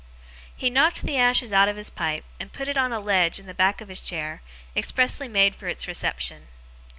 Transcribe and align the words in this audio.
He 0.55 0.71
knocked 0.71 1.03
the 1.03 1.19
ashes 1.19 1.53
out 1.53 1.69
of 1.69 1.75
his 1.77 1.91
pipe, 1.91 2.25
and 2.39 2.51
put 2.51 2.67
it 2.67 2.75
on 2.75 2.91
a 2.91 2.99
ledge 2.99 3.37
in 3.37 3.45
the 3.45 3.53
back 3.53 3.81
of 3.81 3.87
his 3.87 4.01
chair, 4.01 4.41
expressly 4.75 5.27
made 5.27 5.55
for 5.55 5.67
its 5.67 5.87
reception. 5.87 6.47